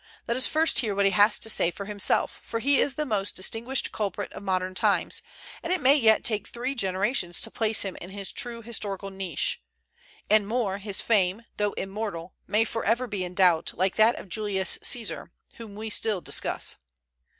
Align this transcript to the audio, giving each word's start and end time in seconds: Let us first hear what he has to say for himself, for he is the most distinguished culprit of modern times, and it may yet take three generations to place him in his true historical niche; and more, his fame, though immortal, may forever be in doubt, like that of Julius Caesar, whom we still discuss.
Let 0.27 0.35
us 0.35 0.47
first 0.47 0.79
hear 0.79 0.95
what 0.95 1.05
he 1.05 1.11
has 1.11 1.37
to 1.37 1.47
say 1.47 1.69
for 1.69 1.85
himself, 1.85 2.41
for 2.43 2.59
he 2.59 2.79
is 2.79 2.95
the 2.95 3.05
most 3.05 3.35
distinguished 3.35 3.91
culprit 3.91 4.33
of 4.33 4.41
modern 4.41 4.73
times, 4.73 5.21
and 5.61 5.71
it 5.71 5.79
may 5.79 5.93
yet 5.95 6.23
take 6.23 6.47
three 6.47 6.73
generations 6.73 7.39
to 7.41 7.51
place 7.51 7.83
him 7.83 7.95
in 8.01 8.09
his 8.09 8.31
true 8.31 8.63
historical 8.63 9.11
niche; 9.11 9.61
and 10.27 10.47
more, 10.47 10.79
his 10.79 11.03
fame, 11.03 11.43
though 11.57 11.73
immortal, 11.73 12.33
may 12.47 12.63
forever 12.63 13.05
be 13.05 13.23
in 13.23 13.35
doubt, 13.35 13.73
like 13.75 13.95
that 13.97 14.15
of 14.15 14.27
Julius 14.27 14.79
Caesar, 14.81 15.33
whom 15.57 15.75
we 15.75 15.91
still 15.91 16.19
discuss. 16.19 16.77